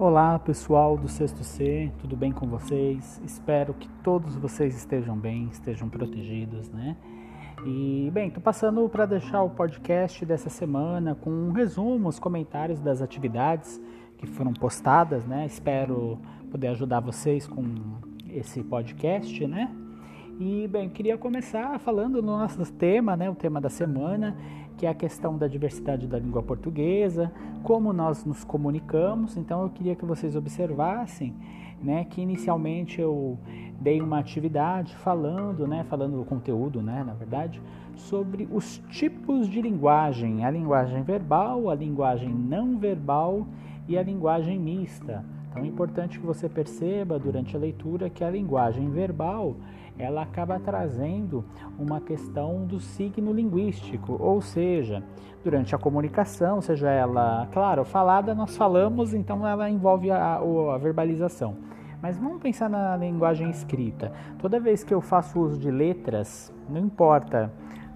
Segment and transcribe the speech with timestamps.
[0.00, 3.20] Olá pessoal do Sexto C, tudo bem com vocês?
[3.24, 6.96] Espero que todos vocês estejam bem, estejam protegidos, né?
[7.66, 12.78] E bem, tô passando para deixar o podcast dessa semana com um resumo, os comentários
[12.78, 13.82] das atividades
[14.18, 15.44] que foram postadas, né?
[15.46, 16.16] Espero
[16.48, 17.64] poder ajudar vocês com
[18.30, 19.68] esse podcast, né?
[20.38, 24.36] E bem, queria começar falando no nosso tema, né, o tema da semana,
[24.78, 27.32] que é a questão da diversidade da língua portuguesa,
[27.64, 29.36] como nós nos comunicamos.
[29.36, 31.34] Então eu queria que vocês observassem,
[31.82, 33.36] né, que inicialmente eu
[33.80, 37.60] dei uma atividade falando, né, falando o conteúdo, né, na verdade,
[37.96, 43.46] sobre os tipos de linguagem, a linguagem verbal, a linguagem não verbal
[43.88, 45.24] e a linguagem mista.
[45.50, 49.56] Então é importante que você perceba durante a leitura que a linguagem verbal
[49.98, 51.44] ela acaba trazendo
[51.78, 55.02] uma questão do signo linguístico, ou seja,
[55.42, 61.56] durante a comunicação, seja ela, claro, falada nós falamos, então ela envolve a, a verbalização.
[62.00, 64.12] Mas vamos pensar na linguagem escrita.
[64.38, 67.52] Toda vez que eu faço uso de letras, não importa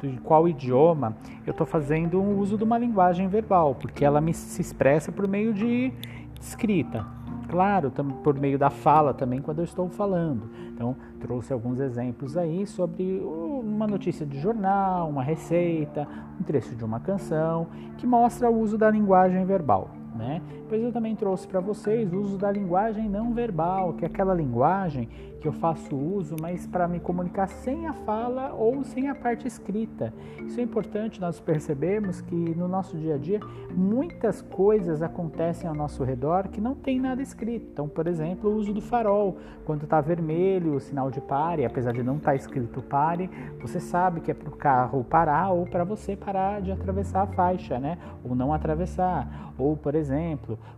[0.00, 4.34] de qual idioma, eu estou fazendo um uso de uma linguagem verbal, porque ela me
[4.34, 5.92] se expressa por meio de
[6.38, 7.06] escrita.
[7.48, 7.90] Claro,
[8.22, 10.50] por meio da fala também quando eu estou falando.
[10.76, 16.06] Então, trouxe alguns exemplos aí sobre uma notícia de jornal, uma receita,
[16.38, 19.90] um trecho de uma canção, que mostra o uso da linguagem verbal.
[20.16, 20.42] Né?
[20.70, 25.08] Eu também trouxe para vocês o uso da linguagem não verbal, que é aquela linguagem
[25.40, 29.46] que eu faço uso, mas para me comunicar sem a fala ou sem a parte
[29.46, 30.12] escrita.
[30.44, 33.40] Isso é importante nós percebemos que no nosso dia a dia
[33.74, 37.68] muitas coisas acontecem ao nosso redor que não tem nada escrito.
[37.72, 41.92] Então, por exemplo, o uso do farol, quando está vermelho, o sinal de pare, apesar
[41.92, 43.30] de não estar tá escrito pare,
[43.60, 47.26] você sabe que é para o carro parar ou para você parar de atravessar a
[47.26, 47.98] faixa, né?
[48.24, 49.52] Ou não atravessar.
[49.58, 50.05] Ou, por exemplo,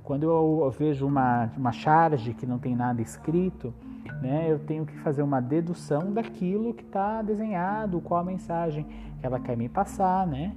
[0.03, 3.73] quando eu vejo uma, uma charge que não tem nada escrito,
[4.23, 8.85] né, eu tenho que fazer uma dedução daquilo que está desenhado, qual a mensagem
[9.21, 10.55] que ela quer me passar, né?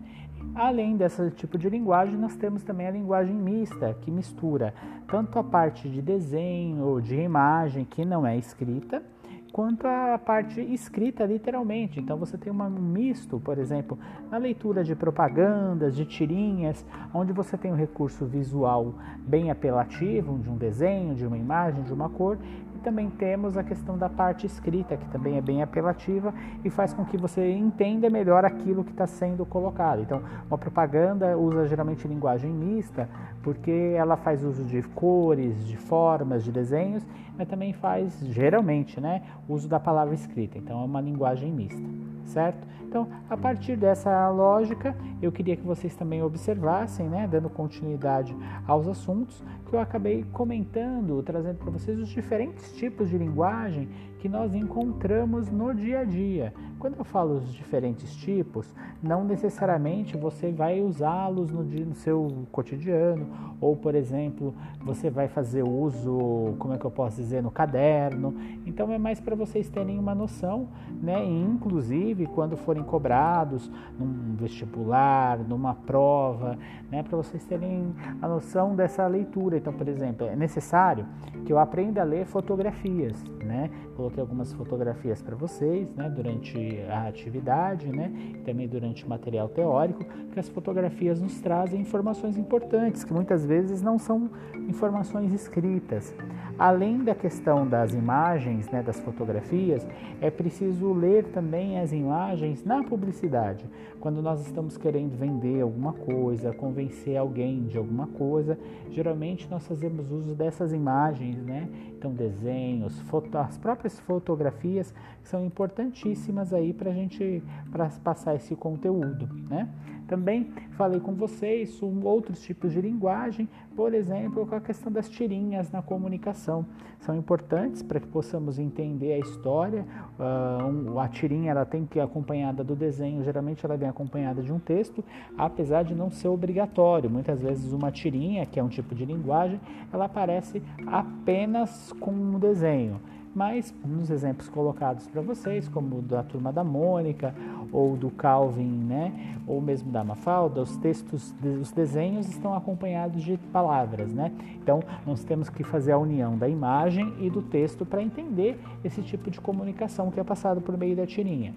[0.55, 4.73] Além desse tipo de linguagem, nós temos também a linguagem mista, que mistura
[5.07, 9.03] tanto a parte de desenho, de imagem, que não é escrita,
[9.51, 11.99] quanto a parte escrita literalmente.
[11.99, 13.97] Então você tem um misto, por exemplo,
[14.29, 20.49] na leitura de propagandas, de tirinhas, onde você tem um recurso visual bem apelativo, de
[20.49, 22.37] um desenho, de uma imagem, de uma cor,
[22.81, 26.33] também temos a questão da parte escrita, que também é bem apelativa
[26.63, 30.01] e faz com que você entenda melhor aquilo que está sendo colocado.
[30.01, 33.07] Então, uma propaganda usa geralmente linguagem mista,
[33.43, 37.05] porque ela faz uso de cores, de formas, de desenhos,
[37.37, 40.57] mas também faz, geralmente, né, uso da palavra escrita.
[40.57, 41.81] Então, é uma linguagem mista,
[42.25, 42.67] certo?
[42.81, 48.35] Então, a partir dessa lógica, eu queria que vocês também observassem, né, dando continuidade
[48.67, 53.87] aos assuntos, que eu acabei comentando, trazendo para vocês os diferentes tipos de linguagem
[54.21, 56.53] que nós encontramos no dia a dia.
[56.77, 58.71] Quando eu falo os diferentes tipos,
[59.01, 63.27] não necessariamente você vai usá-los no, no, seu cotidiano,
[63.59, 68.35] ou por exemplo, você vai fazer uso, como é que eu posso dizer, no caderno.
[68.63, 70.67] Então é mais para vocês terem uma noção,
[71.01, 71.25] né?
[71.25, 76.57] E, inclusive quando forem cobrados num vestibular, numa prova,
[76.91, 77.01] né?
[77.01, 79.57] Para vocês terem a noção dessa leitura.
[79.57, 81.07] Então, por exemplo, é necessário
[81.43, 83.71] que eu aprenda a ler fotografias, né?
[84.11, 86.09] Coloquei algumas fotografias para vocês, né?
[86.09, 88.11] Durante a atividade, né?
[88.43, 93.81] Também durante o material teórico, que as fotografias nos trazem informações importantes, que muitas vezes
[93.81, 94.29] não são
[94.67, 96.13] informações escritas.
[96.59, 99.87] Além da questão das imagens, né, das fotografias,
[100.19, 103.65] é preciso ler também as imagens na publicidade.
[103.99, 110.11] Quando nós estamos querendo vender alguma coisa, convencer alguém de alguma coisa, geralmente nós fazemos
[110.11, 111.69] uso dessas imagens, né?
[111.97, 118.55] Então, desenhos, foto, as próprias fotografias são importantíssimas aí para a gente pra passar esse
[118.55, 119.69] conteúdo, né?
[120.11, 125.09] Também falei com vocês sobre outros tipos de linguagem, por exemplo, com a questão das
[125.09, 126.65] tirinhas na comunicação.
[126.99, 129.85] São importantes para que possamos entender a história.
[130.19, 134.51] Uh, a tirinha ela tem que ir acompanhada do desenho, geralmente ela vem acompanhada de
[134.51, 135.01] um texto,
[135.37, 137.09] apesar de não ser obrigatório.
[137.09, 139.61] Muitas vezes uma tirinha, que é um tipo de linguagem,
[139.93, 142.99] ela aparece apenas com um desenho
[143.33, 147.33] mas nos exemplos colocados para vocês, como da turma da Mônica
[147.71, 153.37] ou do Calvin, né, ou mesmo da Mafalda, os textos, os desenhos estão acompanhados de
[153.51, 154.31] palavras, né?
[154.61, 159.01] Então, nós temos que fazer a união da imagem e do texto para entender esse
[159.01, 161.53] tipo de comunicação que é passado por meio da tirinha.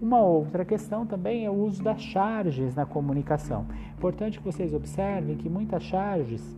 [0.00, 3.66] Uma outra questão também é o uso das charges na comunicação.
[3.96, 6.56] Importante que vocês observem que muitas charges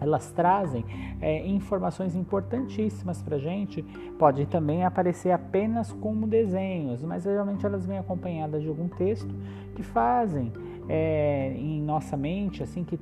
[0.00, 0.84] elas trazem
[1.20, 3.82] é, informações importantíssimas para a gente.
[4.18, 9.34] Pode também aparecer apenas como desenhos, mas geralmente elas vêm acompanhadas de algum texto
[9.74, 10.52] que fazem
[10.88, 12.98] é, em nossa mente, assim que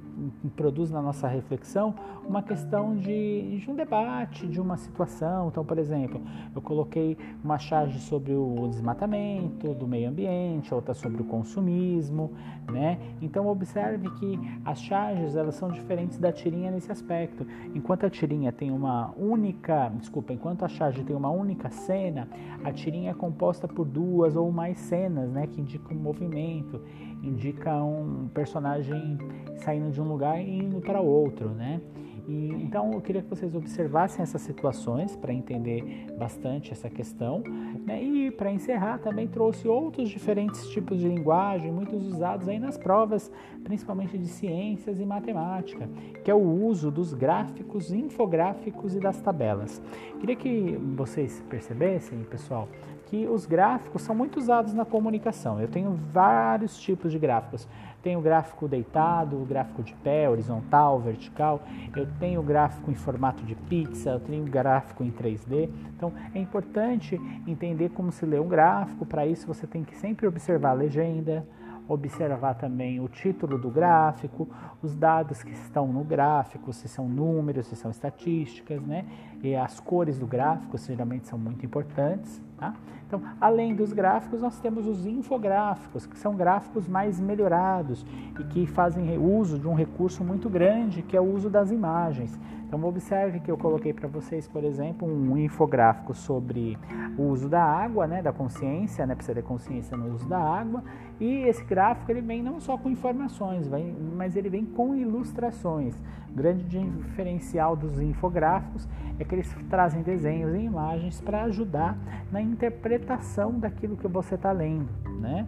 [0.56, 1.94] produz na nossa reflexão,
[2.26, 5.48] uma questão de, de, um debate, de uma situação.
[5.48, 6.20] Então, por exemplo,
[6.54, 12.32] eu coloquei uma charge sobre o desmatamento do meio ambiente, outra sobre o consumismo,
[12.70, 12.98] né?
[13.20, 17.46] Então, observe que as charges elas são diferentes da tirinha nesse aspecto.
[17.74, 22.28] Enquanto a tirinha tem uma única, desculpa, enquanto a charge tem uma única cena,
[22.64, 26.80] a tirinha é composta por duas ou mais cenas, né, que indicam um movimento
[27.22, 29.18] indica um personagem
[29.56, 31.80] saindo de um lugar e indo para outro, né?
[32.28, 37.42] E, então eu queria que vocês observassem essas situações para entender bastante essa questão.
[37.84, 38.02] Né?
[38.02, 43.30] E para encerrar, também trouxe outros diferentes tipos de linguagem, muitos usados aí nas provas,
[43.64, 45.88] principalmente de ciências e matemática,
[46.24, 49.82] que é o uso dos gráficos, infográficos e das tabelas.
[50.20, 52.68] Queria que vocês percebessem, pessoal,
[53.06, 55.60] que os gráficos são muito usados na comunicação.
[55.60, 57.68] Eu tenho vários tipos de gráficos.
[58.02, 61.62] Tenho gráfico deitado, gráfico de pé, horizontal, vertical.
[61.94, 65.70] Eu tenho gráfico em formato de pizza, eu tenho gráfico em 3D.
[65.96, 69.06] Então é importante entender como se lê um gráfico.
[69.06, 71.46] Para isso você tem que sempre observar a legenda,
[71.88, 74.48] observar também o título do gráfico,
[74.82, 79.04] os dados que estão no gráfico, se são números, se são estatísticas, né?
[79.42, 82.74] E as cores do gráfico geralmente são muito importantes, tá?
[83.06, 88.06] Então, além dos gráficos, nós temos os infográficos, que são gráficos mais melhorados
[88.38, 92.38] e que fazem uso de um recurso muito grande, que é o uso das imagens.
[92.72, 96.78] Então observe que eu coloquei para vocês, por exemplo, um infográfico sobre
[97.18, 100.82] o uso da água, né, da consciência, né, precisa ter consciência no uso da água,
[101.20, 103.68] e esse gráfico ele vem não só com informações,
[104.16, 105.94] mas ele vem com ilustrações.
[106.30, 111.96] O grande diferencial dos infográficos é que eles trazem desenhos e imagens para ajudar
[112.30, 114.88] na interpretação daquilo que você está lendo,
[115.20, 115.46] né?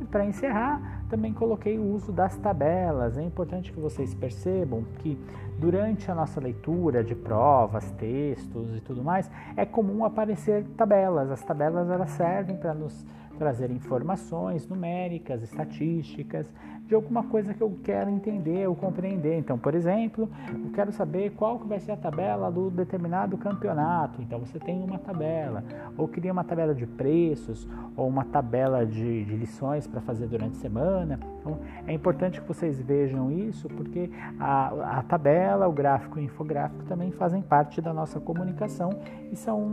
[0.00, 3.16] E para encerrar, também coloquei o uso das tabelas.
[3.16, 5.18] É importante que vocês percebam que
[5.58, 11.30] durante a nossa leitura de provas, textos e tudo mais, é comum aparecer tabelas.
[11.30, 13.06] As tabelas elas servem para nos
[13.36, 16.50] trazer informações numéricas, estatísticas,
[16.86, 19.38] de alguma coisa que eu quero entender ou compreender.
[19.38, 24.22] Então, por exemplo, eu quero saber qual que vai ser a tabela do determinado campeonato.
[24.22, 25.64] Então, você tem uma tabela,
[25.96, 30.56] ou cria uma tabela de preços, ou uma tabela de, de lições para fazer durante
[30.58, 31.18] a semana.
[31.40, 36.24] Então, é importante que vocês vejam isso, porque a, a tabela, o gráfico e o
[36.24, 38.90] infográfico também fazem parte da nossa comunicação
[39.32, 39.68] e são,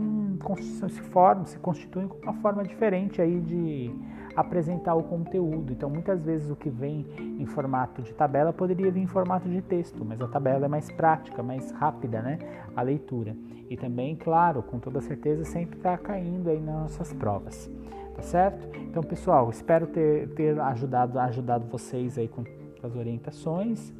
[0.88, 3.90] se formam, se constituem como uma forma diferente aí de
[4.36, 5.72] apresentar o conteúdo.
[5.72, 9.62] Então, muitas vezes o que vem em formato de tabela poderia vir em formato de
[9.62, 12.38] texto, mas a tabela é mais prática, mais rápida, né?
[12.74, 13.36] A leitura.
[13.70, 17.70] E também, claro, com toda certeza, sempre está caindo aí nas nossas provas.
[18.14, 18.68] Tá certo?
[18.78, 22.44] Então, pessoal, espero ter, ter ajudado, ajudado vocês aí com
[22.82, 23.92] as orientações.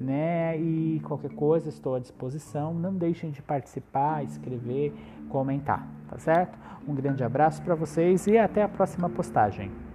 [0.00, 0.58] Né?
[0.58, 2.74] E qualquer coisa estou à disposição.
[2.74, 4.92] Não deixem de participar, escrever,
[5.28, 6.58] comentar, tá certo?
[6.86, 9.85] Um grande abraço para vocês e até a próxima postagem.